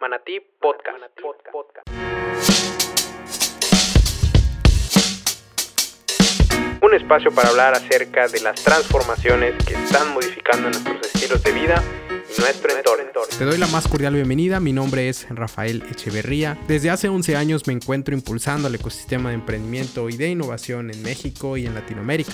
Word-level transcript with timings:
Manatí 0.00 0.40
Podcast. 0.58 0.96
Un 6.82 6.94
espacio 6.94 7.30
para 7.32 7.50
hablar 7.50 7.74
acerca 7.74 8.26
de 8.28 8.40
las 8.40 8.64
transformaciones 8.64 9.62
que 9.62 9.74
están 9.74 10.14
modificando 10.14 10.70
nuestros 10.70 11.02
estilos 11.02 11.42
de 11.42 11.52
vida 11.52 11.82
y 12.34 12.40
nuestro 12.40 12.72
entorno. 12.72 13.26
Te 13.38 13.44
doy 13.44 13.58
la 13.58 13.66
más 13.66 13.86
cordial 13.88 14.14
bienvenida, 14.14 14.58
mi 14.58 14.72
nombre 14.72 15.10
es 15.10 15.28
Rafael 15.28 15.82
Echeverría. 15.90 16.56
Desde 16.66 16.88
hace 16.88 17.10
11 17.10 17.36
años 17.36 17.66
me 17.66 17.74
encuentro 17.74 18.14
impulsando 18.14 18.68
el 18.68 18.76
ecosistema 18.76 19.28
de 19.28 19.34
emprendimiento 19.34 20.08
y 20.08 20.16
de 20.16 20.30
innovación 20.30 20.90
en 20.90 21.02
México 21.02 21.58
y 21.58 21.66
en 21.66 21.74
Latinoamérica. 21.74 22.32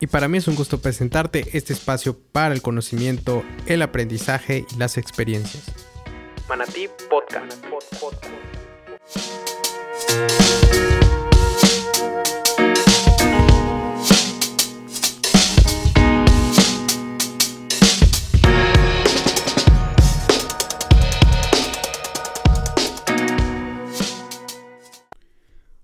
Y 0.00 0.08
para 0.08 0.26
mí 0.26 0.38
es 0.38 0.48
un 0.48 0.56
gusto 0.56 0.80
presentarte 0.80 1.44
este 1.52 1.74
espacio 1.74 2.18
para 2.32 2.54
el 2.54 2.62
conocimiento, 2.62 3.44
el 3.66 3.82
aprendizaje 3.82 4.64
y 4.68 4.78
las 4.78 4.96
experiencias. 4.96 5.77
Manatí 6.48 6.88
Podcast. 7.10 7.62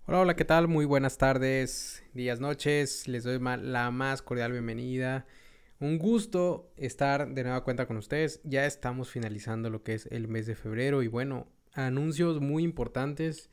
Hola, 0.07 0.21
hola, 0.21 0.35
¿qué 0.35 0.45
tal? 0.47 0.69
Muy 0.69 0.87
buenas 0.87 1.19
tardes, 1.19 2.03
días, 2.15 2.41
noches. 2.41 3.07
Les 3.07 3.25
doy 3.25 3.39
la 3.39 3.91
más 3.91 4.23
cordial 4.23 4.53
bienvenida 4.53 5.27
un 5.85 5.99
gusto 5.99 6.73
estar 6.79 7.35
de 7.35 7.43
nueva 7.43 7.63
cuenta 7.63 7.87
con 7.87 7.99
ustedes. 7.99 8.41
Ya 8.43 8.65
estamos 8.65 9.11
finalizando 9.11 9.69
lo 9.69 9.83
que 9.83 9.93
es 9.93 10.07
el 10.07 10.29
mes 10.29 10.47
de 10.47 10.55
febrero 10.55 11.03
y 11.03 11.09
bueno, 11.09 11.47
anuncios 11.75 12.41
muy 12.41 12.63
importantes. 12.63 13.51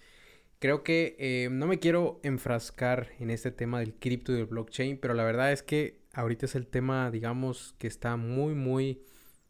Creo 0.59 0.81
que 0.81 1.17
eh, 1.19 1.49
no 1.51 1.67
me 1.67 1.79
quiero 1.79 2.21
enfrascar 2.23 3.09
en 3.19 3.31
este 3.31 3.51
tema 3.51 3.79
del 3.79 3.95
cripto 3.95 4.31
y 4.31 4.35
del 4.35 4.45
blockchain, 4.45 4.97
pero 4.97 5.13
la 5.13 5.25
verdad 5.25 5.51
es 5.51 5.61
que 5.61 5.99
ahorita 6.13 6.45
es 6.45 6.55
el 6.55 6.67
tema, 6.67 7.11
digamos, 7.11 7.75
que 7.77 7.87
está 7.87 8.15
muy, 8.15 8.55
muy 8.55 9.01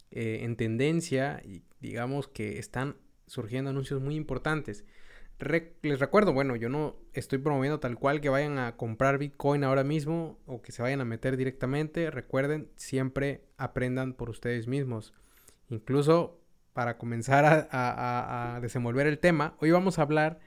eh, 0.10 0.40
en 0.42 0.56
tendencia 0.56 1.40
y 1.46 1.62
digamos 1.82 2.28
que 2.28 2.58
están 2.58 2.96
surgiendo 3.28 3.70
anuncios 3.70 4.02
muy 4.02 4.16
importantes 4.16 4.86
les 5.42 6.00
recuerdo, 6.00 6.34
bueno, 6.34 6.56
yo 6.56 6.70
no 6.70 6.96
estoy 7.14 7.40
promoviendo 7.40 7.80
tal 7.80 7.98
cual 7.98 8.22
que 8.22 8.30
vayan 8.30 8.60
a 8.60 8.78
comprar 8.78 9.18
Bitcoin 9.18 9.64
ahora 9.64 9.84
mismo 9.84 10.38
o 10.46 10.62
que 10.62 10.72
se 10.72 10.82
vayan 10.82 11.02
a 11.02 11.06
meter 11.06 11.36
directamente. 11.36 12.12
Recuerden, 12.12 12.70
siempre 12.76 13.42
aprendan 13.58 14.14
por 14.14 14.30
ustedes 14.30 14.68
mismos. 14.68 15.14
Incluso 15.70 16.40
para 16.74 16.98
comenzar 16.98 17.70
a, 17.72 18.60
desenvolver 18.62 19.08
el 19.08 19.20
tema, 19.20 19.56
hoy 19.60 19.72
vamos 19.72 19.98
a 19.98 20.04
hablar 20.04 20.40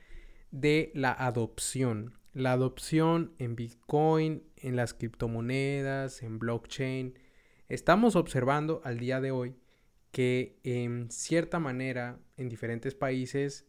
de 0.52 0.92
la 0.94 1.12
adopción. 1.12 2.14
La 2.32 2.52
adopción 2.52 3.34
en 3.38 3.56
Bitcoin, 3.56 4.44
en 4.56 4.76
las 4.76 4.94
criptomonedas, 4.94 6.22
en 6.22 6.38
blockchain. 6.38 7.18
Estamos 7.68 8.14
observando 8.16 8.80
al 8.84 8.98
día 8.98 9.20
de 9.20 9.32
hoy 9.32 9.56
que 10.12 10.58
en 10.62 11.10
cierta 11.10 11.58
manera 11.58 12.20
en 12.36 12.48
diferentes 12.48 12.94
países 12.94 13.66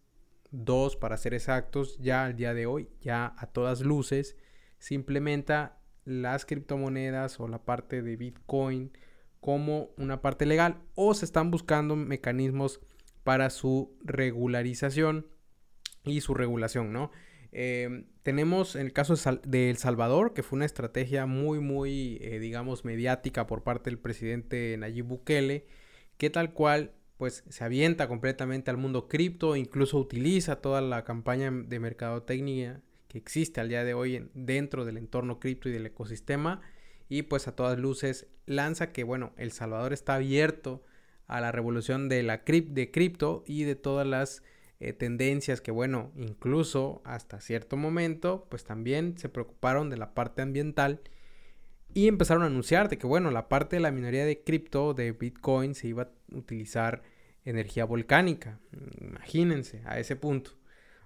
dos 0.64 0.96
para 0.96 1.18
ser 1.18 1.34
exactos, 1.34 1.98
ya 2.00 2.26
al 2.26 2.36
día 2.36 2.54
de 2.54 2.66
hoy, 2.66 2.90
ya 3.02 3.34
a 3.38 3.48
todas 3.48 3.82
luces, 3.82 4.38
se 4.78 4.96
implementa 4.96 5.80
las 6.06 6.46
criptomonedas 6.46 7.40
o 7.40 7.48
la 7.48 7.66
parte 7.66 8.02
de 8.02 8.16
Bitcoin 8.16 8.92
como 9.40 9.90
una 9.98 10.22
parte 10.22 10.46
legal 10.46 10.82
o 10.96 11.14
se 11.14 11.26
están 11.26 11.52
buscando 11.52 11.96
mecanismos 11.96 12.80
para 13.24 13.50
su 13.50 13.98
regularización 14.04 15.28
y 16.04 16.22
su 16.22 16.34
regulación, 16.34 16.94
¿no? 16.94 17.12
Em, 17.52 18.06
tenemos 18.22 18.76
en 18.76 18.86
el 18.86 18.94
caso 18.94 19.16
de 19.44 19.70
El 19.70 19.78
Salvador, 19.78 20.34
que 20.34 20.44
fue 20.44 20.58
una 20.58 20.66
estrategia 20.66 21.26
muy, 21.26 21.60
muy, 21.60 22.18
eh, 22.22 22.40
digamos, 22.40 22.86
mediática 22.86 23.48
por 23.48 23.64
parte 23.64 23.90
del 23.90 23.98
presidente 23.98 24.76
Nayib 24.78 25.06
Bukele, 25.06 25.66
que 26.18 26.30
tal 26.30 26.54
cual 26.54 26.92
pues 27.18 27.44
se 27.50 27.64
avienta 27.64 28.08
completamente 28.08 28.72
al 28.72 28.78
mundo 28.78 29.08
cripto, 29.08 29.56
incluso 29.56 29.98
utiliza 29.98 30.58
toda 30.58 30.82
la 30.82 31.04
campaña 31.04 31.52
de 31.52 31.80
mercadotecnia 31.80 32.82
que 33.08 33.18
existe 33.18 33.62
al 33.62 33.70
día 33.70 33.84
de 33.84 33.94
hoy 33.94 34.30
dentro 34.34 34.84
del 34.84 34.98
entorno 34.98 35.40
cripto 35.40 35.70
y 35.70 35.72
del 35.72 35.86
ecosistema. 35.86 36.62
Y 37.08 37.24
pues 37.24 37.48
a 37.48 37.56
todas 37.56 37.78
luces 37.78 38.28
lanza 38.46 38.92
que 38.92 39.04
bueno, 39.04 39.34
El 39.38 39.52
Salvador 39.52 39.94
está 39.94 40.16
abierto 40.16 40.84
a 41.28 41.40
la 41.40 41.52
revolución 41.52 42.10
de 42.10 42.24
la 42.24 42.44
de 42.46 42.92
cripto 42.92 43.44
y 43.48 43.64
de 43.64 43.76
todas 43.76 44.06
las 44.06 44.44
eh, 44.80 44.92
tendencias 44.92 45.62
que 45.62 45.72
bueno, 45.72 46.12
incluso 46.18 47.02
hasta 47.06 47.40
cierto 47.40 47.78
momento 47.78 48.48
pues 48.50 48.64
también 48.66 49.18
se 49.18 49.30
preocuparon 49.30 49.90
de 49.90 49.98
la 49.98 50.14
parte 50.14 50.42
ambiental 50.42 51.02
y 51.96 52.10
empezaron 52.10 52.44
a 52.44 52.48
anunciar 52.48 52.90
de 52.90 52.98
que, 52.98 53.08
bueno, 53.08 53.32
la 53.32 53.48
parte 53.48 53.78
de 53.78 53.80
la 53.80 53.90
minoría 53.90 54.26
de 54.26 54.44
cripto, 54.44 54.94
de 54.94 55.14
Bitcoin, 55.14 55.74
se 55.76 55.88
iba 55.88 56.04
a 56.04 56.10
utilizar 56.36 57.04
energía 57.46 57.86
volcánica. 57.86 58.60
Imagínense, 59.00 59.82
a 59.86 59.98
ese 59.98 60.18
punto. 60.18 60.52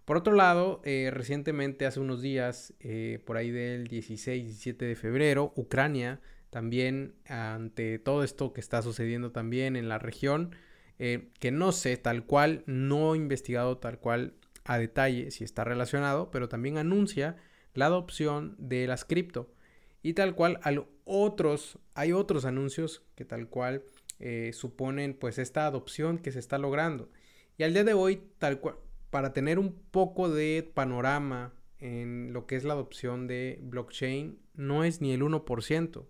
Por 0.03 0.17
otro 0.17 0.33
lado, 0.33 0.81
eh, 0.83 1.11
recientemente, 1.13 1.85
hace 1.85 1.99
unos 1.99 2.23
días, 2.23 2.73
eh, 2.79 3.21
por 3.23 3.37
ahí 3.37 3.51
del 3.51 3.87
16-17 3.87 4.87
de 4.87 4.95
febrero, 4.95 5.53
Ucrania 5.55 6.21
también, 6.49 7.13
ante 7.27 7.99
todo 7.99 8.23
esto 8.23 8.51
que 8.51 8.59
está 8.59 8.81
sucediendo 8.81 9.31
también 9.31 9.75
en 9.75 9.89
la 9.89 9.99
región, 9.99 10.55
eh, 10.97 11.29
que 11.39 11.51
no 11.51 11.71
sé 11.71 11.97
tal 11.97 12.25
cual, 12.25 12.63
no 12.65 13.13
he 13.13 13.17
investigado 13.17 13.77
tal 13.77 13.99
cual 13.99 14.33
a 14.63 14.79
detalle 14.79 15.29
si 15.29 15.43
está 15.43 15.63
relacionado, 15.65 16.31
pero 16.31 16.49
también 16.49 16.79
anuncia 16.79 17.35
la 17.75 17.85
adopción 17.85 18.55
de 18.57 18.87
las 18.87 19.05
cripto. 19.05 19.53
Y 20.01 20.13
tal 20.13 20.35
cual, 20.35 20.59
otros, 21.05 21.77
hay 21.93 22.11
otros 22.11 22.45
anuncios 22.45 23.03
que 23.15 23.25
tal 23.25 23.47
cual 23.47 23.83
eh, 24.19 24.51
suponen 24.53 25.13
pues 25.13 25.37
esta 25.37 25.65
adopción 25.65 26.17
que 26.17 26.31
se 26.31 26.39
está 26.39 26.57
logrando. 26.57 27.09
Y 27.57 27.63
al 27.63 27.73
día 27.73 27.83
de 27.83 27.93
hoy, 27.93 28.21
tal 28.37 28.59
cual, 28.59 28.75
para 29.09 29.33
tener 29.33 29.59
un 29.59 29.73
poco 29.91 30.29
de 30.29 30.69
panorama 30.73 31.53
en 31.79 32.33
lo 32.33 32.45
que 32.45 32.55
es 32.55 32.63
la 32.63 32.73
adopción 32.73 33.27
de 33.27 33.59
blockchain, 33.61 34.39
no 34.53 34.83
es 34.83 35.01
ni 35.01 35.11
el 35.11 35.21
1% 35.21 36.05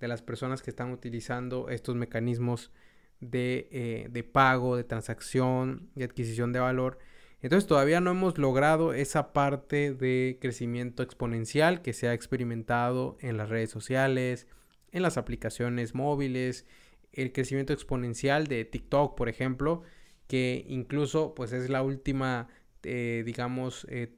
de 0.00 0.08
las 0.08 0.22
personas 0.22 0.62
que 0.62 0.70
están 0.70 0.90
utilizando 0.90 1.68
estos 1.68 1.94
mecanismos 1.94 2.72
de, 3.20 3.68
eh, 3.70 4.08
de 4.10 4.24
pago, 4.24 4.76
de 4.76 4.84
transacción, 4.84 5.90
de 5.94 6.04
adquisición 6.04 6.52
de 6.52 6.60
valor 6.60 6.98
entonces 7.42 7.66
todavía 7.66 8.00
no 8.00 8.12
hemos 8.12 8.38
logrado 8.38 8.94
esa 8.94 9.32
parte 9.32 9.92
de 9.92 10.38
crecimiento 10.40 11.02
exponencial 11.02 11.82
que 11.82 11.92
se 11.92 12.08
ha 12.08 12.14
experimentado 12.14 13.16
en 13.20 13.36
las 13.36 13.48
redes 13.48 13.70
sociales, 13.70 14.46
en 14.92 15.02
las 15.02 15.16
aplicaciones 15.16 15.94
móviles, 15.94 16.66
el 17.12 17.32
crecimiento 17.32 17.72
exponencial 17.72 18.46
de 18.46 18.64
TikTok, 18.64 19.16
por 19.16 19.28
ejemplo, 19.28 19.82
que 20.28 20.64
incluso 20.68 21.34
pues 21.34 21.52
es 21.52 21.68
la 21.68 21.82
última, 21.82 22.48
eh, 22.84 23.22
digamos, 23.26 23.86
eh, 23.90 24.14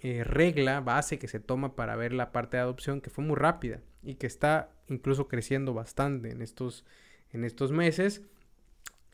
eh, 0.00 0.24
regla 0.24 0.80
base 0.80 1.18
que 1.18 1.28
se 1.28 1.40
toma 1.40 1.76
para 1.76 1.94
ver 1.94 2.14
la 2.14 2.32
parte 2.32 2.56
de 2.56 2.62
adopción 2.62 3.02
que 3.02 3.10
fue 3.10 3.22
muy 3.22 3.36
rápida 3.36 3.82
y 4.02 4.14
que 4.14 4.26
está 4.26 4.72
incluso 4.88 5.28
creciendo 5.28 5.74
bastante 5.74 6.30
en 6.30 6.40
estos, 6.40 6.86
en 7.32 7.44
estos 7.44 7.70
meses. 7.70 8.22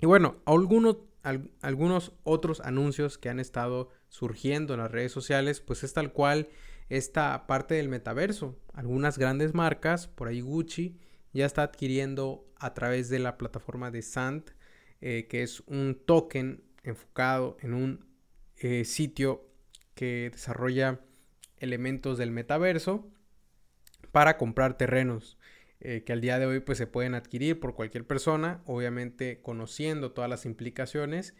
Y 0.00 0.06
bueno, 0.06 0.36
algunos 0.44 0.98
algunos 1.60 2.12
otros 2.22 2.60
anuncios 2.60 3.18
que 3.18 3.28
han 3.28 3.40
estado 3.40 3.90
surgiendo 4.08 4.74
en 4.74 4.80
las 4.80 4.90
redes 4.90 5.12
sociales, 5.12 5.60
pues 5.60 5.82
es 5.84 5.92
tal 5.92 6.12
cual 6.12 6.48
esta 6.88 7.46
parte 7.46 7.74
del 7.74 7.88
metaverso. 7.88 8.58
Algunas 8.72 9.18
grandes 9.18 9.54
marcas, 9.54 10.06
por 10.06 10.28
ahí 10.28 10.40
Gucci, 10.40 10.98
ya 11.32 11.46
está 11.46 11.62
adquiriendo 11.62 12.46
a 12.56 12.74
través 12.74 13.08
de 13.08 13.18
la 13.18 13.36
plataforma 13.36 13.90
de 13.90 14.02
Sand, 14.02 14.52
eh, 15.00 15.26
que 15.28 15.42
es 15.42 15.60
un 15.66 16.00
token 16.06 16.62
enfocado 16.82 17.56
en 17.60 17.74
un 17.74 18.06
eh, 18.56 18.84
sitio 18.84 19.46
que 19.94 20.30
desarrolla 20.32 21.00
elementos 21.58 22.18
del 22.18 22.30
metaverso 22.30 23.10
para 24.12 24.36
comprar 24.36 24.78
terrenos. 24.78 25.36
Eh, 25.80 26.04
que 26.04 26.12
al 26.14 26.22
día 26.22 26.38
de 26.38 26.46
hoy 26.46 26.60
pues 26.60 26.78
se 26.78 26.86
pueden 26.86 27.14
adquirir 27.14 27.60
por 27.60 27.74
cualquier 27.74 28.06
persona, 28.06 28.62
obviamente 28.64 29.40
conociendo 29.42 30.12
todas 30.12 30.30
las 30.30 30.46
implicaciones. 30.46 31.34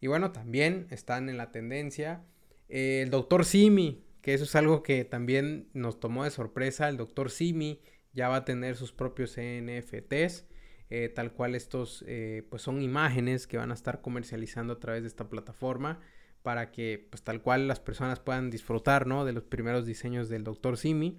Y 0.00 0.06
bueno, 0.06 0.32
también 0.32 0.86
están 0.90 1.28
en 1.28 1.36
la 1.36 1.50
tendencia 1.50 2.24
eh, 2.68 3.00
el 3.02 3.10
doctor 3.10 3.44
Simi, 3.44 4.04
que 4.22 4.34
eso 4.34 4.44
es 4.44 4.54
algo 4.54 4.82
que 4.82 5.04
también 5.04 5.68
nos 5.74 5.98
tomó 6.00 6.24
de 6.24 6.30
sorpresa. 6.30 6.88
El 6.88 6.96
doctor 6.96 7.30
Simi 7.30 7.80
ya 8.12 8.28
va 8.28 8.36
a 8.36 8.44
tener 8.44 8.76
sus 8.76 8.92
propios 8.92 9.36
NFTs. 9.38 10.46
Eh, 10.90 11.08
tal 11.08 11.32
cual 11.32 11.54
estos 11.54 12.04
pues 12.50 12.62
son 12.62 12.82
imágenes 12.82 13.46
que 13.46 13.56
van 13.56 13.70
a 13.70 13.74
estar 13.74 14.02
comercializando 14.02 14.74
a 14.74 14.78
través 14.78 15.02
de 15.02 15.08
esta 15.08 15.28
plataforma 15.28 15.98
para 16.42 16.70
que 16.70 17.08
pues 17.10 17.22
tal 17.22 17.40
cual 17.40 17.66
las 17.66 17.80
personas 17.80 18.20
puedan 18.20 18.50
disfrutar 18.50 19.06
¿no? 19.06 19.24
de 19.24 19.32
los 19.32 19.44
primeros 19.44 19.86
diseños 19.86 20.28
del 20.28 20.44
doctor 20.44 20.76
Simi 20.76 21.18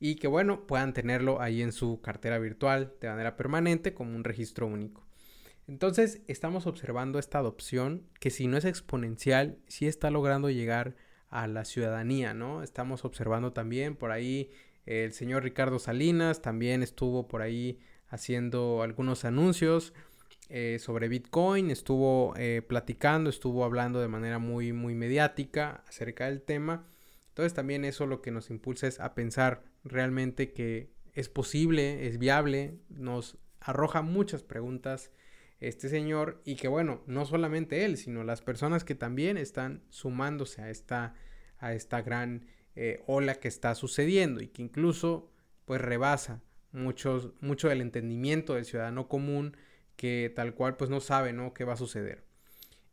y 0.00 0.16
que 0.16 0.28
bueno, 0.28 0.66
puedan 0.66 0.92
tenerlo 0.92 1.40
ahí 1.40 1.62
en 1.62 1.72
su 1.72 2.00
cartera 2.00 2.38
virtual 2.38 2.94
de 3.00 3.08
manera 3.08 3.36
permanente 3.36 3.94
como 3.94 4.14
un 4.14 4.24
registro 4.24 4.66
único. 4.66 5.06
Entonces 5.66 6.22
estamos 6.28 6.66
observando 6.66 7.18
esta 7.18 7.38
adopción 7.38 8.06
que 8.20 8.30
si 8.30 8.46
no 8.46 8.56
es 8.56 8.64
exponencial, 8.64 9.58
sí 9.66 9.86
está 9.86 10.10
logrando 10.10 10.48
llegar 10.50 10.96
a 11.28 11.46
la 11.46 11.64
ciudadanía, 11.64 12.32
¿no? 12.32 12.62
Estamos 12.62 13.04
observando 13.04 13.52
también 13.52 13.96
por 13.96 14.10
ahí 14.10 14.50
el 14.86 15.12
señor 15.12 15.42
Ricardo 15.42 15.78
Salinas 15.78 16.40
también 16.40 16.82
estuvo 16.82 17.28
por 17.28 17.42
ahí 17.42 17.78
haciendo 18.08 18.82
algunos 18.82 19.26
anuncios 19.26 19.92
eh, 20.48 20.78
sobre 20.80 21.08
Bitcoin, 21.08 21.70
estuvo 21.70 22.32
eh, 22.38 22.62
platicando, 22.66 23.28
estuvo 23.28 23.64
hablando 23.64 24.00
de 24.00 24.08
manera 24.08 24.38
muy, 24.38 24.72
muy 24.72 24.94
mediática 24.94 25.84
acerca 25.86 26.24
del 26.24 26.40
tema. 26.40 26.86
Entonces 27.38 27.54
también 27.54 27.84
eso 27.84 28.04
lo 28.06 28.20
que 28.20 28.32
nos 28.32 28.50
impulsa 28.50 28.88
es 28.88 28.98
a 28.98 29.14
pensar 29.14 29.62
realmente 29.84 30.52
que 30.52 30.90
es 31.12 31.28
posible, 31.28 32.08
es 32.08 32.18
viable, 32.18 32.80
nos 32.88 33.38
arroja 33.60 34.02
muchas 34.02 34.42
preguntas 34.42 35.12
este 35.60 35.88
señor 35.88 36.42
y 36.44 36.56
que 36.56 36.66
bueno, 36.66 37.00
no 37.06 37.24
solamente 37.26 37.84
él, 37.84 37.96
sino 37.96 38.24
las 38.24 38.42
personas 38.42 38.82
que 38.82 38.96
también 38.96 39.36
están 39.36 39.84
sumándose 39.88 40.62
a 40.62 40.70
esta, 40.70 41.14
a 41.60 41.74
esta 41.74 42.02
gran 42.02 42.44
eh, 42.74 43.04
ola 43.06 43.36
que 43.36 43.46
está 43.46 43.76
sucediendo 43.76 44.42
y 44.42 44.48
que 44.48 44.62
incluso 44.62 45.30
pues 45.64 45.80
rebasa 45.80 46.42
muchos, 46.72 47.34
mucho 47.40 47.68
del 47.68 47.82
entendimiento 47.82 48.54
del 48.54 48.64
ciudadano 48.64 49.06
común 49.06 49.56
que 49.94 50.32
tal 50.34 50.54
cual 50.54 50.76
pues 50.76 50.90
no 50.90 50.98
sabe 50.98 51.32
¿no? 51.32 51.54
qué 51.54 51.62
va 51.62 51.74
a 51.74 51.76
suceder. 51.76 52.24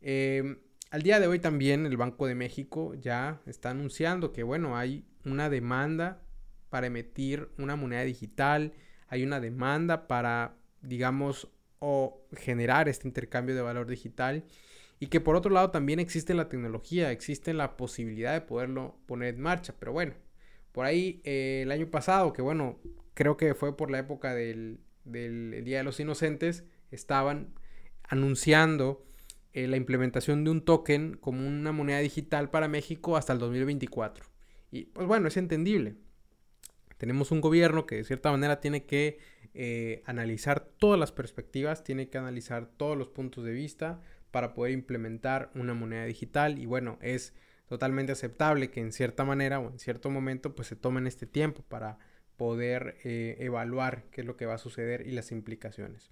Em, 0.00 0.60
al 0.90 1.02
día 1.02 1.20
de 1.20 1.26
hoy 1.26 1.38
también 1.38 1.86
el 1.86 1.96
Banco 1.96 2.26
de 2.26 2.34
México 2.34 2.94
ya 2.94 3.40
está 3.46 3.70
anunciando 3.70 4.32
que 4.32 4.42
bueno 4.42 4.76
hay 4.76 5.04
una 5.24 5.50
demanda 5.50 6.22
para 6.70 6.86
emitir 6.86 7.48
una 7.58 7.76
moneda 7.76 8.02
digital, 8.02 8.72
hay 9.08 9.22
una 9.22 9.40
demanda 9.40 10.06
para 10.06 10.56
digamos 10.82 11.48
o 11.78 12.26
generar 12.36 12.88
este 12.88 13.08
intercambio 13.08 13.54
de 13.54 13.62
valor 13.62 13.86
digital 13.86 14.44
y 14.98 15.08
que 15.08 15.20
por 15.20 15.36
otro 15.36 15.50
lado 15.50 15.70
también 15.70 16.00
existe 16.00 16.34
la 16.34 16.48
tecnología, 16.48 17.10
existe 17.10 17.52
la 17.52 17.76
posibilidad 17.76 18.32
de 18.32 18.40
poderlo 18.40 18.96
poner 19.06 19.34
en 19.34 19.40
marcha, 19.40 19.74
pero 19.78 19.92
bueno, 19.92 20.14
por 20.72 20.86
ahí 20.86 21.20
eh, 21.24 21.60
el 21.62 21.72
año 21.72 21.90
pasado, 21.90 22.32
que 22.32 22.42
bueno, 22.42 22.78
creo 23.14 23.36
que 23.36 23.54
fue 23.54 23.76
por 23.76 23.90
la 23.90 23.98
época 23.98 24.34
del, 24.34 24.80
Día 25.04 25.78
de 25.78 25.84
los 25.84 26.00
Inocentes, 26.00 26.64
estaban 26.90 27.54
anunciando 28.02 29.04
eh, 29.56 29.66
la 29.66 29.78
implementación 29.78 30.44
de 30.44 30.50
un 30.50 30.60
token 30.60 31.16
como 31.16 31.46
una 31.48 31.72
moneda 31.72 32.00
digital 32.00 32.50
para 32.50 32.68
México 32.68 33.16
hasta 33.16 33.32
el 33.32 33.38
2024. 33.38 34.26
Y 34.70 34.84
pues 34.84 35.06
bueno, 35.06 35.28
es 35.28 35.38
entendible. 35.38 35.96
Tenemos 36.98 37.30
un 37.30 37.40
gobierno 37.40 37.86
que 37.86 37.96
de 37.96 38.04
cierta 38.04 38.30
manera 38.30 38.60
tiene 38.60 38.84
que 38.84 39.18
eh, 39.54 40.02
analizar 40.04 40.60
todas 40.60 41.00
las 41.00 41.10
perspectivas, 41.10 41.84
tiene 41.84 42.10
que 42.10 42.18
analizar 42.18 42.66
todos 42.66 42.98
los 42.98 43.08
puntos 43.08 43.44
de 43.44 43.52
vista 43.52 44.02
para 44.30 44.52
poder 44.52 44.74
implementar 44.74 45.50
una 45.54 45.72
moneda 45.72 46.04
digital 46.04 46.58
y 46.58 46.66
bueno, 46.66 46.98
es 47.00 47.32
totalmente 47.66 48.12
aceptable 48.12 48.70
que 48.70 48.80
en 48.80 48.92
cierta 48.92 49.24
manera 49.24 49.58
o 49.58 49.70
en 49.70 49.78
cierto 49.78 50.10
momento 50.10 50.54
pues 50.54 50.68
se 50.68 50.76
tomen 50.76 51.06
este 51.06 51.24
tiempo 51.24 51.62
para 51.62 51.96
poder 52.36 52.98
eh, 53.04 53.38
evaluar 53.40 54.04
qué 54.10 54.20
es 54.20 54.26
lo 54.26 54.36
que 54.36 54.44
va 54.44 54.56
a 54.56 54.58
suceder 54.58 55.06
y 55.06 55.12
las 55.12 55.32
implicaciones. 55.32 56.10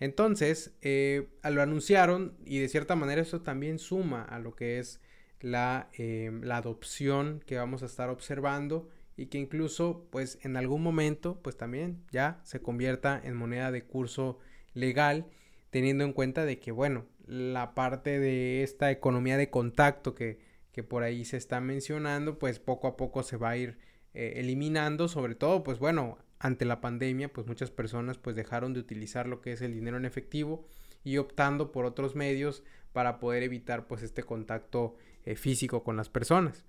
Entonces, 0.00 0.74
eh, 0.80 1.28
lo 1.42 1.62
anunciaron 1.62 2.36
y 2.44 2.58
de 2.58 2.68
cierta 2.68 2.94
manera 2.96 3.22
eso 3.22 3.42
también 3.42 3.78
suma 3.78 4.22
a 4.22 4.38
lo 4.38 4.54
que 4.54 4.78
es 4.78 5.00
la, 5.40 5.88
la 5.96 6.56
adopción 6.56 7.42
que 7.46 7.56
vamos 7.56 7.82
a 7.82 7.86
estar 7.86 8.08
observando 8.10 8.88
y 9.18 9.26
que 9.26 9.38
incluso 9.38 10.06
pues 10.10 10.38
en 10.42 10.56
algún 10.56 10.82
momento 10.82 11.40
pues 11.42 11.56
también 11.56 12.04
ya 12.12 12.40
se 12.44 12.60
convierta 12.60 13.20
en 13.22 13.34
moneda 13.34 13.72
de 13.72 13.84
curso 13.84 14.38
legal 14.74 15.26
teniendo 15.70 16.04
en 16.04 16.12
cuenta 16.12 16.44
de 16.44 16.60
que 16.60 16.70
bueno 16.70 17.04
la 17.26 17.74
parte 17.74 18.20
de 18.20 18.62
esta 18.62 18.90
economía 18.92 19.36
de 19.36 19.50
contacto 19.50 20.14
que, 20.14 20.38
que 20.72 20.84
por 20.84 21.02
ahí 21.02 21.24
se 21.24 21.36
está 21.36 21.60
mencionando 21.60 22.38
pues 22.38 22.60
poco 22.60 22.86
a 22.86 22.96
poco 22.96 23.24
se 23.24 23.36
va 23.36 23.50
a 23.50 23.56
ir 23.56 23.78
eh, 24.14 24.34
eliminando 24.36 25.08
sobre 25.08 25.34
todo 25.34 25.64
pues 25.64 25.80
bueno 25.80 26.18
ante 26.38 26.64
la 26.64 26.80
pandemia 26.80 27.32
pues 27.32 27.46
muchas 27.46 27.70
personas 27.70 28.18
pues 28.18 28.36
dejaron 28.36 28.72
de 28.74 28.80
utilizar 28.80 29.26
lo 29.26 29.40
que 29.40 29.52
es 29.52 29.62
el 29.62 29.72
dinero 29.72 29.96
en 29.96 30.04
efectivo 30.04 30.66
y 31.04 31.16
optando 31.18 31.72
por 31.72 31.84
otros 31.84 32.14
medios 32.14 32.62
para 32.92 33.18
poder 33.18 33.42
evitar 33.42 33.86
pues 33.86 34.02
este 34.02 34.22
contacto 34.22 34.96
eh, 35.24 35.36
físico 35.36 35.82
con 35.82 35.96
las 35.96 36.08
personas 36.08 36.64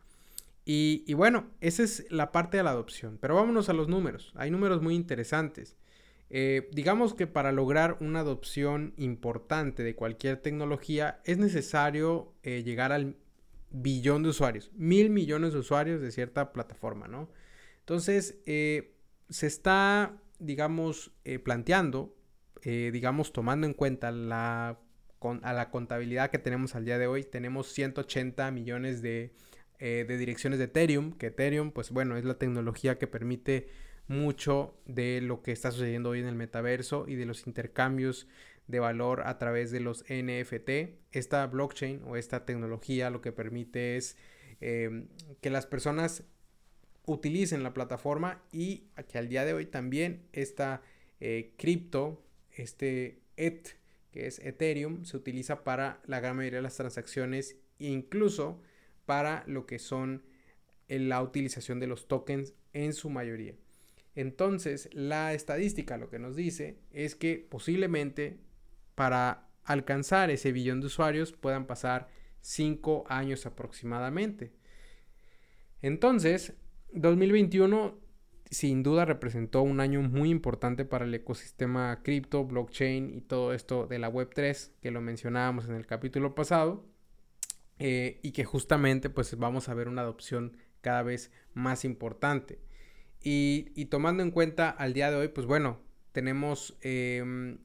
y, 0.71 1.15
bueno, 1.15 1.47
esa 1.61 1.81
es 1.81 2.05
la 2.11 2.31
parte 2.31 2.57
de 2.57 2.63
la 2.63 2.69
adopción. 2.69 3.17
Pero 3.19 3.33
vámonos 3.33 3.69
a 3.69 3.73
los 3.73 3.87
números. 3.87 4.31
Hay 4.35 4.51
números 4.51 4.83
muy 4.83 4.93
interesantes. 4.93 5.75
Eh, 6.29 6.69
digamos 6.73 7.15
que 7.15 7.25
para 7.25 7.51
lograr 7.51 7.97
una 8.01 8.19
adopción 8.19 8.93
importante 8.97 9.81
de 9.81 9.95
cualquier 9.95 10.37
tecnología 10.37 11.21
es 11.23 11.39
necesario 11.39 12.33
eh, 12.43 12.61
llegar 12.61 12.91
al 12.91 13.15
billón 13.71 14.21
de 14.21 14.29
usuarios, 14.29 14.69
mil 14.75 15.09
millones 15.09 15.53
de 15.53 15.59
usuarios 15.59 16.01
de 16.01 16.11
cierta 16.11 16.53
plataforma, 16.53 17.07
¿no? 17.07 17.29
Entonces, 17.79 18.37
se 19.29 19.47
está, 19.47 20.21
digamos, 20.39 21.11
planteando, 21.43 22.15
digamos, 22.63 23.31
tomando 23.31 23.67
en 23.67 23.73
cuenta 23.73 24.11
la, 24.11 24.79
a 25.41 25.53
la 25.53 25.69
contabilidad 25.69 26.29
que 26.29 26.39
tenemos 26.39 26.75
al 26.75 26.85
día 26.85 26.97
de 26.97 27.07
hoy, 27.07 27.23
tenemos 27.23 27.67
180 27.67 28.51
millones 28.51 29.01
de 29.01 29.33
eh, 29.81 30.03
de 30.05 30.17
direcciones 30.17 30.59
de 30.59 30.65
Ethereum, 30.65 31.13
que 31.13 31.27
Ethereum, 31.27 31.71
pues 31.71 31.91
bueno, 31.91 32.17
es 32.17 32.25
la 32.25 32.37
tecnología 32.37 32.97
que 32.97 33.07
permite 33.07 33.69
mucho 34.07 34.77
de 34.85 35.21
lo 35.21 35.41
que 35.41 35.53
está 35.53 35.71
sucediendo 35.71 36.09
hoy 36.09 36.19
en 36.19 36.27
el 36.27 36.35
metaverso 36.35 37.05
y 37.07 37.15
de 37.15 37.25
los 37.25 37.47
intercambios 37.47 38.27
de 38.67 38.81
valor 38.81 39.21
a 39.25 39.37
través 39.37 39.71
de 39.71 39.79
los 39.79 40.03
NFT. 40.09 40.69
Esta 41.13 41.47
blockchain 41.47 42.01
o 42.05 42.17
esta 42.17 42.45
tecnología 42.45 43.09
lo 43.09 43.21
que 43.21 43.31
permite 43.31 43.95
es 43.95 44.17
que 44.59 45.49
las 45.49 45.65
personas 45.65 46.25
utilicen 47.09 47.63
la 47.63 47.73
plataforma 47.73 48.43
y 48.51 48.83
que 49.07 49.17
al 49.17 49.29
día 49.29 49.43
de 49.43 49.53
hoy 49.53 49.65
también 49.65 50.27
esta 50.31 50.83
eh, 51.19 51.53
cripto, 51.57 52.23
este 52.51 53.23
ETH, 53.35 53.69
que 54.11 54.27
es 54.27 54.37
Ethereum, 54.39 55.05
se 55.05 55.17
utiliza 55.17 55.63
para 55.63 56.01
la 56.05 56.19
gran 56.19 56.37
mayoría 56.37 56.59
de 56.59 56.63
las 56.63 56.77
transacciones 56.77 57.57
e 57.79 57.87
incluso 57.87 58.61
para 59.07 59.43
lo 59.47 59.65
que 59.65 59.79
son 59.79 60.23
eh, 60.87 60.99
la 60.99 61.23
utilización 61.23 61.79
de 61.79 61.87
los 61.87 62.07
tokens 62.07 62.53
en 62.73 62.93
su 62.93 63.09
mayoría. 63.09 63.55
Entonces, 64.13 64.87
la 64.93 65.33
estadística 65.33 65.97
lo 65.97 66.09
que 66.09 66.19
nos 66.19 66.35
dice 66.35 66.77
es 66.91 67.15
que 67.15 67.37
posiblemente 67.49 68.37
para 68.93 69.47
alcanzar 69.63 70.29
ese 70.29 70.51
billón 70.51 70.81
de 70.81 70.87
usuarios 70.87 71.31
puedan 71.31 71.65
pasar 71.65 72.07
5 72.41 73.05
años 73.07 73.47
aproximadamente. 73.47 74.51
Entonces, 75.81 76.53
2021 76.93 77.97
sin 78.51 78.81
duda 78.81 79.05
representó 79.05 79.61
un 79.61 79.79
año 79.79 80.01
muy 80.01 80.29
importante 80.29 80.83
para 80.83 81.05
el 81.05 81.13
ecosistema 81.13 82.01
cripto, 82.01 82.45
blockchain 82.45 83.15
y 83.15 83.21
todo 83.21 83.53
esto 83.53 83.85
de 83.85 83.99
la 83.99 84.11
Web3 84.11 84.71
que 84.81 84.91
lo 84.91 85.01
mencionábamos 85.01 85.65
en 85.67 85.75
el 85.75 85.85
capítulo 85.85 86.33
pasado. 86.33 86.85
Eh, 87.81 88.19
y 88.23 88.33
que 88.33 88.43
justamente 88.43 89.09
pues 89.09 89.37
vamos 89.37 89.69
a 89.69 89.73
ver 89.73 89.87
una 89.87 90.01
adopción 90.01 90.57
cada 90.81 91.01
vez 91.01 91.31
más 91.53 91.85
importante. 91.85 92.59
Y, 93.21 93.85
tomando 93.85 94.23
en 94.23 94.31
cuenta 94.31 94.69
al 94.69 94.93
día 94.93 95.09
de 95.09 95.17
hoy, 95.17 95.27
pues 95.29 95.45
bueno, 95.47 95.79
tenemos 96.11 96.77
em, 96.81 97.59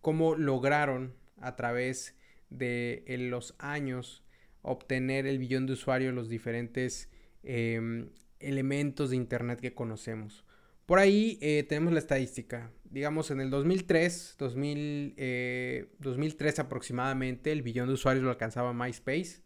cómo 0.00 0.34
lograron 0.34 1.14
a 1.40 1.56
través 1.56 2.16
de 2.50 3.04
los 3.30 3.54
años 3.58 4.24
obtener 4.62 5.26
el 5.26 5.38
billón 5.38 5.66
de 5.66 5.74
usuarios 5.74 6.14
los 6.14 6.28
diferentes 6.28 7.10
em, 7.42 8.10
elementos 8.40 9.10
de 9.10 9.16
Internet 9.16 9.60
que 9.60 9.74
conocemos. 9.74 10.44
Por 10.86 10.98
ahí 10.98 11.38
eh, 11.40 11.64
tenemos 11.68 11.92
la 11.92 12.00
estadística. 12.00 12.72
Digamos, 12.84 13.30
en 13.30 13.40
el 13.40 13.50
2003, 13.50 14.34
2003 14.38 15.14
eh, 15.16 16.60
aproximadamente, 16.60 17.52
el 17.52 17.62
billón 17.62 17.86
de 17.86 17.94
usuarios 17.94 18.24
lo 18.24 18.30
alcanzaba 18.30 18.72
MySpace. 18.72 19.42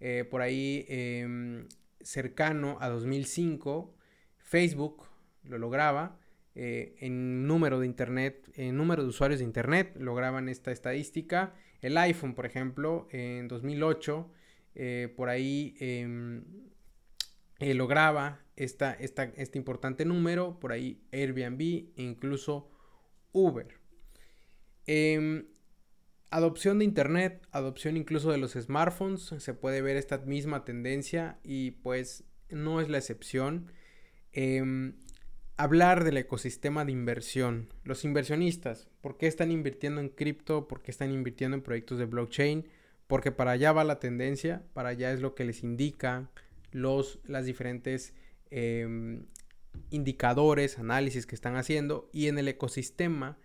Eh, 0.00 0.24
por 0.24 0.42
ahí 0.42 0.84
em, 0.88 1.66
cercano 2.00 2.76
a 2.80 2.88
2005, 2.88 3.94
Facebook 4.36 5.04
lo 5.44 5.58
lograba. 5.58 6.18
Eh, 6.54 6.96
en 6.98 7.46
número 7.46 7.80
de 7.80 7.86
internet, 7.86 8.50
en 8.56 8.76
número 8.76 9.02
de 9.02 9.08
usuarios 9.08 9.38
de 9.38 9.46
internet, 9.46 9.96
lograban 9.98 10.48
esta 10.48 10.72
estadística. 10.72 11.54
El 11.80 11.96
iPhone, 11.96 12.34
por 12.34 12.44
ejemplo, 12.44 13.06
en 13.10 13.48
2008, 13.48 14.30
eh, 14.74 15.12
por 15.16 15.28
ahí 15.28 15.74
em, 17.70 17.76
lograba 17.76 18.40
esta, 18.56 18.92
este 18.92 19.58
importante 19.58 20.04
número, 20.04 20.58
por 20.60 20.72
ahí 20.72 21.02
Airbnb 21.12 21.60
e 21.60 22.02
incluso 22.02 22.70
Uber. 23.32 23.68
Em, 24.86 25.46
Adopción 26.32 26.78
de 26.78 26.86
Internet, 26.86 27.46
adopción 27.50 27.98
incluso 27.98 28.32
de 28.32 28.38
los 28.38 28.52
smartphones, 28.52 29.34
se 29.36 29.52
puede 29.52 29.82
ver 29.82 29.98
esta 29.98 30.16
misma 30.16 30.64
tendencia 30.64 31.38
y 31.44 31.72
pues 31.72 32.24
no 32.48 32.80
es 32.80 32.88
la 32.88 32.96
excepción. 32.96 33.70
Em, 34.32 34.94
hablar 35.58 36.04
del 36.04 36.16
ecosistema 36.16 36.86
de 36.86 36.92
inversión. 36.92 37.68
Los 37.84 38.06
inversionistas, 38.06 38.88
¿por 39.02 39.18
qué 39.18 39.26
están 39.26 39.50
invirtiendo 39.50 40.00
en 40.00 40.08
cripto? 40.08 40.68
¿Por 40.68 40.80
qué 40.80 40.90
están 40.90 41.10
invirtiendo 41.12 41.54
en 41.54 41.62
proyectos 41.62 41.98
de 41.98 42.06
blockchain? 42.06 42.66
Porque 43.06 43.30
para 43.30 43.50
allá 43.50 43.72
va 43.72 43.84
la 43.84 44.00
tendencia, 44.00 44.64
para 44.72 44.88
allá 44.88 45.12
es 45.12 45.20
lo 45.20 45.34
que 45.34 45.44
les 45.44 45.62
indica 45.62 46.30
los, 46.72 47.20
las 47.24 47.46
diferentes 47.46 48.14
em, 48.50 49.26
indicadores, 49.90 50.78
análisis 50.78 51.26
que 51.26 51.34
están 51.34 51.56
haciendo 51.56 52.10
y 52.12 52.28
en 52.28 52.38
el 52.38 52.48
ecosistema 52.48 53.38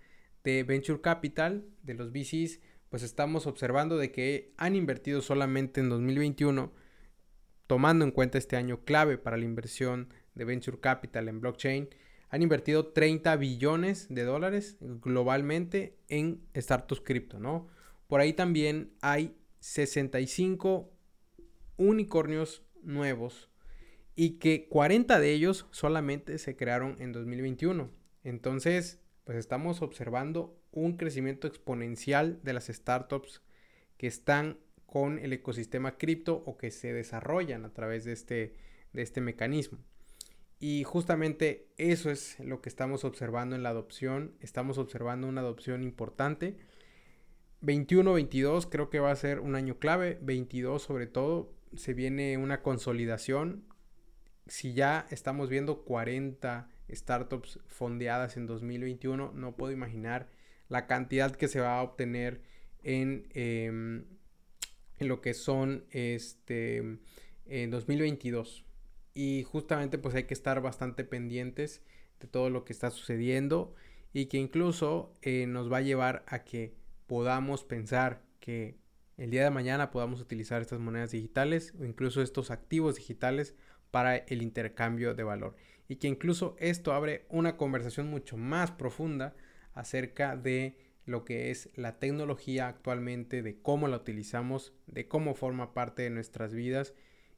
de 0.43 0.63
Venture 0.63 1.01
Capital, 1.01 1.65
de 1.83 1.93
los 1.93 2.11
VCs, 2.11 2.59
pues 2.89 3.03
estamos 3.03 3.47
observando 3.47 3.97
de 3.97 4.11
que 4.11 4.53
han 4.57 4.75
invertido 4.75 5.21
solamente 5.21 5.81
en 5.81 5.89
2021, 5.89 6.71
tomando 7.67 8.05
en 8.05 8.11
cuenta 8.11 8.37
este 8.37 8.55
año 8.55 8.83
clave 8.85 9.17
para 9.17 9.37
la 9.37 9.43
inversión 9.43 10.13
de 10.35 10.45
Venture 10.45 10.79
Capital 10.79 11.27
en 11.27 11.41
blockchain, 11.41 11.89
han 12.29 12.41
invertido 12.41 12.87
30 12.87 13.35
billones 13.37 14.07
de 14.09 14.23
dólares 14.23 14.77
globalmente 14.79 15.97
en 16.09 16.41
startups 16.55 17.01
cripto, 17.01 17.39
¿no? 17.39 17.67
Por 18.07 18.19
ahí 18.19 18.33
también 18.33 18.91
hay 19.01 19.35
65 19.59 20.91
unicornios 21.77 22.63
nuevos 22.83 23.49
y 24.15 24.39
que 24.39 24.67
40 24.67 25.19
de 25.19 25.31
ellos 25.31 25.67
solamente 25.71 26.37
se 26.37 26.55
crearon 26.55 26.95
en 26.99 27.11
2021. 27.11 27.91
Entonces, 28.23 28.99
pues 29.23 29.37
estamos 29.37 29.81
observando 29.81 30.59
un 30.71 30.97
crecimiento 30.97 31.47
exponencial 31.47 32.39
de 32.43 32.53
las 32.53 32.67
startups 32.67 33.41
que 33.97 34.07
están 34.07 34.57
con 34.85 35.19
el 35.19 35.33
ecosistema 35.33 35.97
cripto 35.97 36.43
o 36.45 36.57
que 36.57 36.71
se 36.71 36.93
desarrollan 36.93 37.65
a 37.65 37.73
través 37.73 38.05
de 38.05 38.13
este, 38.13 38.55
de 38.93 39.01
este 39.01 39.21
mecanismo. 39.21 39.79
Y 40.59 40.83
justamente 40.83 41.67
eso 41.77 42.09
es 42.09 42.39
lo 42.39 42.61
que 42.61 42.69
estamos 42.69 43.03
observando 43.03 43.55
en 43.55 43.63
la 43.63 43.69
adopción. 43.69 44.33
Estamos 44.39 44.77
observando 44.77 45.27
una 45.27 45.41
adopción 45.41 45.83
importante. 45.83 46.57
21-22 47.61 48.67
creo 48.69 48.89
que 48.89 48.99
va 48.99 49.11
a 49.11 49.15
ser 49.15 49.39
un 49.39 49.55
año 49.55 49.77
clave. 49.77 50.17
22 50.21 50.81
sobre 50.81 51.05
todo. 51.05 51.53
Se 51.75 51.93
viene 51.93 52.37
una 52.37 52.61
consolidación 52.61 53.65
si 54.47 54.73
ya 54.73 55.05
estamos 55.09 55.49
viendo 55.49 55.83
40 55.83 56.69
startups 56.89 57.59
fondeadas 57.67 58.37
en 58.37 58.47
2021, 58.47 59.33
no 59.33 59.55
puedo 59.55 59.73
imaginar 59.73 60.29
la 60.69 60.87
cantidad 60.87 61.35
que 61.35 61.47
se 61.47 61.59
va 61.59 61.79
a 61.79 61.83
obtener 61.83 62.41
en, 62.83 63.27
em, 63.33 64.05
en 64.97 65.07
lo 65.07 65.21
que 65.21 65.33
son 65.33 65.85
este 65.91 66.83
en 67.45 67.71
2022. 67.71 68.65
Y 69.13 69.43
justamente 69.43 69.97
pues 69.97 70.15
hay 70.15 70.23
que 70.23 70.33
estar 70.33 70.61
bastante 70.61 71.03
pendientes 71.03 71.81
de 72.19 72.27
todo 72.27 72.49
lo 72.49 72.65
que 72.65 72.73
está 72.73 72.91
sucediendo 72.91 73.73
y 74.13 74.27
que 74.27 74.37
incluso 74.37 75.13
eh, 75.21 75.45
nos 75.47 75.71
va 75.71 75.77
a 75.77 75.81
llevar 75.81 76.23
a 76.27 76.43
que 76.43 76.73
podamos 77.07 77.63
pensar 77.63 78.21
que 78.39 78.77
el 79.17 79.31
día 79.31 79.43
de 79.43 79.49
mañana 79.49 79.91
podamos 79.91 80.21
utilizar 80.21 80.61
estas 80.61 80.79
monedas 80.79 81.11
digitales 81.11 81.73
o 81.79 81.85
incluso 81.85 82.21
estos 82.21 82.51
activos 82.51 82.95
digitales 82.95 83.55
para 83.91 84.15
el 84.15 84.41
intercambio 84.41 85.15
de 85.15 85.23
valor 85.23 85.55
y 85.87 85.95
que 85.97 86.07
incluso 86.07 86.55
esto 86.59 86.93
abre 86.93 87.25
una 87.29 87.57
conversación 87.57 88.09
mucho 88.09 88.37
más 88.37 88.71
profunda 88.71 89.35
acerca 89.73 90.35
de 90.35 90.77
lo 91.05 91.23
que 91.23 91.51
es 91.51 91.69
la 91.75 91.99
tecnología 91.99 92.67
actualmente, 92.67 93.41
de 93.41 93.61
cómo 93.61 93.87
la 93.87 93.97
utilizamos, 93.97 94.73
de 94.87 95.07
cómo 95.07 95.35
forma 95.35 95.73
parte 95.73 96.03
de 96.03 96.09
nuestras 96.09 96.53
vidas 96.53 96.93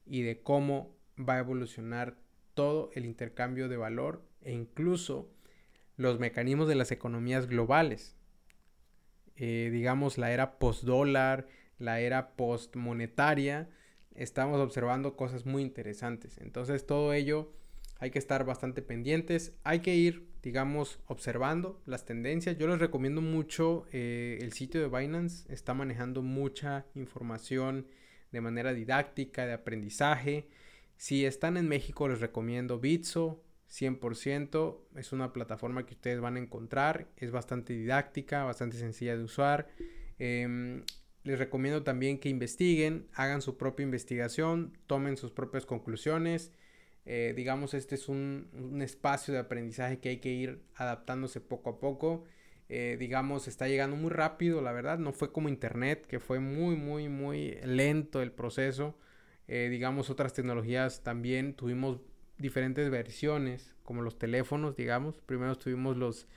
y 0.06 0.24
de 0.24 0.42
cómo 0.42 0.98
va 1.18 1.36
a 1.36 1.40
evolucionar 1.40 2.18
todo 2.56 2.90
el 2.94 3.06
intercambio 3.06 3.70
de 3.70 3.78
valor 3.78 4.26
e 4.42 4.54
incluso 4.54 5.30
los 5.98 6.20
mecanismos 6.20 6.68
de 6.68 6.76
las 6.76 6.92
economías 6.92 7.46
globales. 7.46 8.16
Eh, 9.36 9.70
digamos 9.72 10.18
la 10.18 10.32
era 10.32 10.58
post 10.58 10.84
dólar, 10.84 11.48
la 11.80 12.00
era 12.00 12.36
post 12.36 12.76
monetaria, 12.76 13.70
estamos 14.16 14.60
observando 14.60 15.16
cosas 15.16 15.46
muy 15.46 15.64
interesantes. 15.64 16.38
Entonces 16.38 16.86
todo 16.86 17.14
ello 17.14 17.52
hay 18.00 18.12
que 18.12 18.20
estar 18.20 18.46
bastante 18.46 18.82
pendientes, 18.82 19.54
hay 19.64 19.80
que 19.80 19.96
ir, 19.96 20.30
digamos, 20.42 21.00
observando 21.08 21.82
las 21.86 22.06
tendencias. 22.06 22.58
Yo 22.58 22.68
les 22.68 22.80
recomiendo 22.80 23.22
mucho 23.22 23.86
eh, 23.92 24.38
el 24.42 24.54
sitio 24.54 24.82
de 24.82 24.88
Binance, 24.88 25.52
está 25.52 25.74
manejando 25.74 26.22
mucha 26.22 26.86
información 26.96 27.88
de 28.32 28.42
manera 28.42 28.74
didáctica, 28.74 29.46
de 29.46 29.54
aprendizaje. 29.54 30.48
Si 30.98 31.26
están 31.26 31.58
en 31.58 31.68
México 31.68 32.08
les 32.08 32.22
recomiendo 32.22 32.80
Bitso, 32.80 33.44
100%, 33.70 34.78
es 34.96 35.12
una 35.12 35.32
plataforma 35.32 35.86
que 35.86 35.94
ustedes 35.94 36.20
van 36.20 36.36
a 36.38 36.40
encontrar, 36.40 37.08
es 37.18 37.32
bastante 37.32 37.74
didáctica, 37.74 38.44
bastante 38.44 38.78
sencilla 38.78 39.16
de 39.16 39.24
usar. 39.24 39.68
Em, 40.18 40.84
les 41.30 41.38
recomiendo 41.38 41.84
también 41.84 42.18
que 42.18 42.28
investiguen, 42.28 43.08
hagan 43.14 43.44
su 43.44 43.56
propia 43.56 43.84
investigación, 43.84 44.76
tomen 44.88 45.16
sus 45.16 45.32
propias 45.32 45.64
conclusiones. 45.64 46.52
Eh, 47.06 47.34
digamos, 47.36 47.76
este 47.76 47.94
es 47.96 48.10
un, 48.10 48.80
espacio 48.82 49.34
de 49.36 49.40
aprendizaje 49.40 50.00
que 50.00 50.10
hay 50.10 50.18
que 50.18 50.30
ir 50.30 50.64
adaptándose 50.74 51.40
poco 51.40 51.70
a 51.70 51.80
poco. 51.80 52.24
Eh, 52.68 52.98
digamos, 53.00 53.48
está 53.48 53.68
llegando 53.68 53.96
muy 53.96 54.10
rápido, 54.10 54.62
la 54.62 54.72
verdad. 54.72 54.98
No 54.98 55.14
fue 55.14 55.32
como 55.32 55.50
Internet, 55.50 56.08
que 56.08 56.20
fue 56.20 56.40
muy, 56.40 56.76
muy, 56.76 57.10
muy 57.10 57.60
lento 57.64 58.24
el 58.24 58.32
proceso. 58.32 58.98
Eh, 59.48 59.68
digamos, 59.70 60.10
otras 60.10 60.34
tecnologías 60.34 61.04
también 61.04 61.54
tuvimos 61.54 62.00
diferentes 62.40 62.90
versiones, 62.90 63.76
como 63.84 64.02
los 64.02 64.18
teléfonos, 64.18 64.76
digamos. 64.76 65.22
Primero 65.28 65.56
tuvimos 65.60 65.96
los 65.96 66.28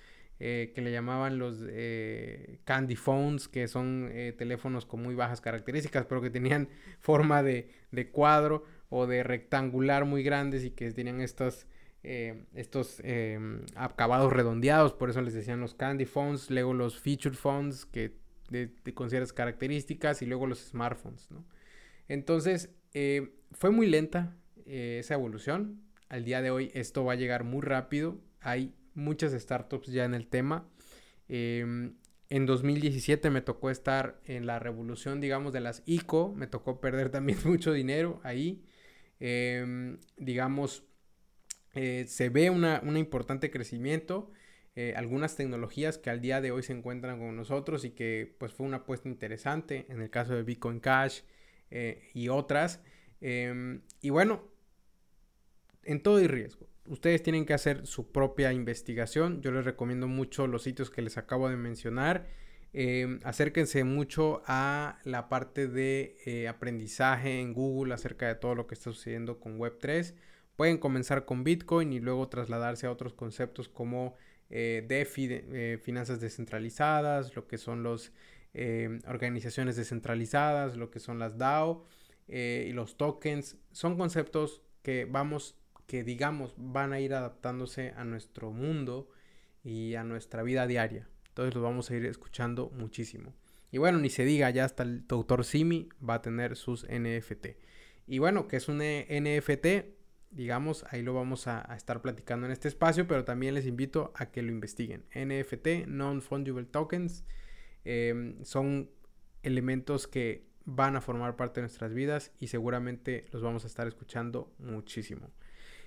eh, 0.45 0.73
que 0.75 0.81
le 0.81 0.91
llamaban 0.91 1.39
los 1.39 1.59
eh, 1.69 2.59
candy 2.65 2.97
phones, 2.97 3.47
que 3.47 3.69
son 3.69 4.09
eh, 4.11 4.35
teléfonos 4.37 4.85
con 4.85 5.01
muy 5.01 5.15
bajas 5.15 5.41
características, 5.41 6.05
pero 6.07 6.21
que 6.21 6.31
tenían 6.31 6.69
forma 7.01 7.45
de, 7.45 7.71
cuadro 8.11 8.65
o 8.89 9.07
de 9.07 9.23
rectangular 9.23 10.05
muy 10.05 10.25
grandes 10.25 10.65
y 10.65 10.71
que 10.71 10.91
tenían 10.91 11.21
estos, 11.21 11.69
estos 12.03 13.01
acabados 13.77 14.33
redondeados, 14.33 14.93
por 14.93 15.11
eso 15.11 15.23
les 15.23 15.33
decían 15.33 15.61
los 15.61 15.75
candy 15.75 16.07
phones, 16.07 16.51
luego 16.51 16.75
los 16.75 16.99
feature 16.99 17.37
phones, 17.37 17.87
que 17.87 18.17
de, 18.51 18.73
con 18.95 19.11
ciertas 19.11 19.33
características, 19.33 20.23
y 20.23 20.27
luego 20.27 20.49
los 20.49 20.59
smartphones, 20.59 21.29
Entonces, 22.09 22.69
fue 23.53 23.71
muy 23.71 23.87
lenta 23.87 24.37
esa 24.67 25.15
evolución. 25.15 25.85
Al 26.09 26.25
día 26.25 26.43
de 26.43 26.51
hoy 26.51 26.73
esto 26.75 27.05
va 27.05 27.13
a 27.13 27.17
llegar 27.17 27.45
muy 27.45 27.63
rápido. 27.63 28.19
Hay 28.41 28.75
muchas 28.95 29.33
startups 29.33 29.89
ya 29.89 30.05
en 30.05 30.15
el 30.15 30.27
tema. 30.29 30.69
Em, 31.29 31.95
en 32.29 32.47
2017 32.47 33.31
me 33.31 33.43
tocó 33.43 33.71
estar 33.71 34.21
en 34.25 34.47
la 34.47 34.59
revolución, 34.59 35.21
digamos, 35.21 35.53
de 35.53 35.61
las 35.61 35.83
ICO. 35.87 36.33
Me 36.35 36.47
tocó 36.47 36.81
perder 36.81 37.11
también 37.11 37.39
mucho 37.45 37.73
dinero 37.73 38.21
ahí. 38.23 38.65
Em, 39.21 39.99
digamos, 40.17 40.85
eh, 41.75 42.05
se 42.09 42.29
ve 42.29 42.51
una, 42.51 42.81
un 42.85 42.97
importante 42.97 43.51
crecimiento. 43.51 44.31
Eh, 44.75 44.95
algunas 44.97 45.37
tecnologías 45.37 45.99
que 45.99 46.11
al 46.11 46.21
día 46.23 46.41
de 46.41 46.51
hoy 46.51 46.63
se 46.63 46.73
encuentran 46.73 47.19
con 47.19 47.37
nosotros 47.37 47.85
y 47.85 47.91
que 47.91 48.35
pues 48.39 48.53
fue 48.55 48.67
una 48.67 48.79
apuesta 48.79 49.09
interesante 49.09 49.85
en 49.91 50.01
el 50.01 50.09
caso 50.09 50.35
de 50.35 50.43
Bitcoin 50.43 50.81
Cash 50.81 51.21
eh, 51.71 52.11
y 52.15 52.29
otras. 52.29 52.81
Em, 53.21 53.83
y 54.01 54.11
bueno, 54.11 54.49
en 55.85 56.03
todo 56.03 56.17
hay 56.17 56.27
riesgo 56.27 56.72
ustedes 56.87 57.23
tienen 57.23 57.45
que 57.45 57.55
hacer 57.55 57.87
su 57.87 58.11
propia 58.11 58.53
investigación. 58.53 59.41
Yo 59.43 59.53
les 59.53 59.65
recomiendo 59.65 60.09
mucho 60.09 60.47
los 60.47 60.63
sitios 60.63 60.91
que 60.91 61.03
les 61.03 61.17
acabo 61.19 61.49
de 61.49 61.57
mencionar. 61.57 62.27
Em, 62.75 63.21
acérquense 63.25 63.85
mucho 63.85 64.43
a 64.47 64.99
la 65.05 65.29
parte 65.29 65.69
de 65.69 66.17
eh, 66.25 66.49
aprendizaje 66.49 67.41
en 67.41 67.53
Google 67.53 67.93
acerca 67.93 68.27
de 68.29 68.35
todo 68.35 68.55
lo 68.55 68.67
que 68.67 68.75
está 68.75 68.91
sucediendo 68.91 69.39
con 69.41 69.59
Web3. 69.59 70.15
Pueden 70.57 70.79
comenzar 70.79 71.25
con 71.27 71.45
Bitcoin 71.45 71.93
y 71.93 72.01
luego 72.01 72.29
trasladarse 72.29 72.87
a 72.87 72.91
otros 72.91 73.13
conceptos 73.13 73.69
como 73.69 74.17
eh, 74.49 74.85
DeFi, 74.89 75.29
eh, 75.31 75.79
finanzas 75.83 76.21
descentralizadas, 76.21 77.35
lo 77.37 77.47
que 77.47 77.59
son 77.59 77.83
las 77.83 78.13
em, 78.55 79.01
organizaciones 79.07 79.77
descentralizadas, 79.77 80.77
lo 80.77 80.91
que 80.91 81.01
son 81.01 81.19
las 81.19 81.39
DAO 81.39 81.87
y 82.29 82.73
los 82.73 82.97
tokens. 82.97 83.59
Son 83.73 83.99
conceptos 83.99 84.63
que 84.83 85.05
vamos 85.05 85.62
que 85.93 86.05
digamos 86.05 86.55
van 86.57 86.95
a 86.95 87.01
ir 87.01 87.13
adaptándose 87.13 87.93
a 87.99 88.05
nuestro 88.07 88.51
mundo 88.51 89.11
y 89.63 89.95
a 89.95 90.05
nuestra 90.05 90.43
vida 90.43 90.67
diaria. 90.67 91.07
Entonces 91.29 91.55
los 91.55 91.63
vamos 91.63 91.91
a 91.91 91.95
ir 91.95 92.07
escuchando 92.07 92.71
muchísimo. 92.71 93.35
Y 93.71 93.77
bueno, 93.77 93.99
ni 93.99 94.09
se 94.09 94.25
diga, 94.25 94.49
ya 94.49 94.65
hasta 94.65 94.85
el 94.85 95.07
doctor 95.07 95.45
Simi 95.45 95.91
va 96.03 96.15
a 96.15 96.23
tener 96.23 96.57
sus 96.57 96.87
NFT. 96.89 97.49
Y 98.07 98.21
bueno, 98.21 98.49
que 98.49 98.57
es 98.57 98.69
un 98.69 98.79
NFT, 98.79 99.67
digamos, 100.31 100.87
ahí 100.89 101.03
lo 101.03 101.13
vamos 101.13 101.47
a, 101.47 101.61
estar 101.77 102.01
platicando 102.01 102.47
en 102.47 102.53
este 102.53 102.69
espacio, 102.69 103.07
pero 103.07 103.27
también 103.27 103.53
les 103.53 103.67
invito 103.67 104.15
a 104.17 104.31
que 104.31 104.41
lo 104.41 104.51
investiguen. 104.51 105.05
NFT, 105.15 105.89
Non-Fungible 105.89 106.65
Tokens, 106.65 107.27
em, 107.85 108.43
son 108.45 108.89
elementos 109.43 110.07
que 110.07 110.47
van 110.65 110.97
a 110.97 111.03
formar 111.03 111.37
parte 111.37 111.61
de 111.61 111.65
nuestras 111.65 111.93
vidas 111.93 112.33
y 112.41 112.47
seguramente 112.47 113.27
los 113.31 113.43
vamos 113.43 113.65
a 113.65 113.67
estar 113.67 113.87
escuchando 113.87 114.55
muchísimo. 114.59 115.31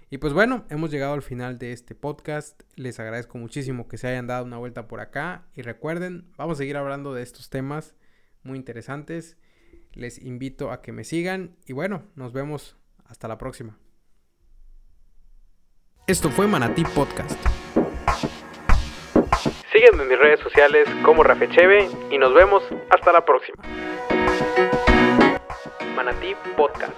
Y 0.10 0.20
pues 0.20 0.34
bueno, 0.34 0.66
hemos 0.70 0.92
llegado 0.92 1.14
al 1.14 1.24
final 1.24 1.58
de 1.58 1.72
este 1.72 1.96
podcast. 1.96 2.62
Les 2.76 3.00
agradezco 3.00 3.38
muchísimo 3.38 3.88
que 3.88 3.98
se 3.98 4.08
hayan 4.08 4.28
dado 4.28 4.46
una 4.46 4.58
vuelta 4.58 4.88
por 4.88 5.00
acá. 5.00 5.46
Y 5.56 5.64
recuerden, 5.64 6.32
vamos 6.38 6.58
a 6.58 6.60
seguir 6.60 6.78
hablando 6.78 7.14
de 7.14 7.24
estos 7.24 7.50
temas 7.50 7.96
muy 8.44 8.58
interesantes. 8.58 9.38
Les 9.94 10.22
invito 10.22 10.72
a 10.72 10.82
que 10.82 10.92
me 10.92 11.04
sigan. 11.04 11.56
Y 11.66 11.74
bueno, 11.74 12.04
nos 12.16 12.34
vemos 12.34 12.78
hasta 13.06 13.28
la 13.28 13.38
próxima. 13.38 13.78
Esto 16.08 16.30
fue 16.30 16.48
Manatí 16.48 16.84
Podcast. 16.84 17.40
Sígueme 19.72 20.04
en 20.04 20.10
mis 20.10 20.20
redes 20.20 20.40
sociales 20.40 20.88
como 21.04 21.24
Rafecheve 21.24 21.90
y 22.12 22.18
nos 22.20 22.34
vemos 22.34 22.64
hasta 22.92 23.12
la 23.12 23.26
próxima. 23.26 23.64
Manatí 25.96 26.36
Podcast. 26.56 26.94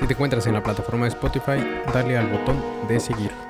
Si 0.00 0.06
te 0.06 0.12
encuentras 0.12 0.46
en 0.46 0.54
la 0.54 0.62
plataforma 0.62 1.06
de 1.06 1.08
Spotify, 1.08 1.58
dale 1.92 2.16
al 2.16 2.28
botón 2.28 2.62
de 2.86 3.00
seguir. 3.00 3.47